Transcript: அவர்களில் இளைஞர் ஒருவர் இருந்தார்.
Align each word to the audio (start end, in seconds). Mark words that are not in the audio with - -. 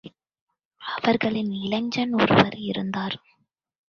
அவர்களில் 0.81 1.51
இளைஞர் 1.63 2.13
ஒருவர் 2.13 2.57
இருந்தார். 2.61 3.17